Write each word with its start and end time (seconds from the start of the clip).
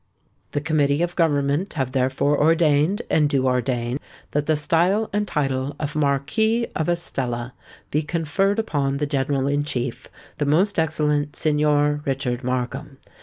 "The 0.53 0.61
Committee 0.61 1.03
of 1.03 1.15
Government 1.15 1.73
have 1.73 1.91
therefore 1.91 2.35
ordained, 2.35 3.03
and 3.07 3.29
do 3.29 3.45
ordain, 3.45 3.99
that 4.31 4.47
the 4.47 4.55
style 4.55 5.11
and 5.13 5.27
title 5.27 5.75
of 5.79 5.95
Marquis 5.95 6.65
of 6.75 6.89
Estella 6.89 7.53
be 7.91 8.01
conferred 8.01 8.57
upon 8.57 8.97
the 8.97 9.05
General 9.05 9.45
in 9.45 9.61
Chief, 9.61 10.07
the 10.39 10.45
most 10.47 10.79
Excellent 10.79 11.35
Signor 11.35 12.01
Richard 12.03 12.43
Markham. 12.43 12.97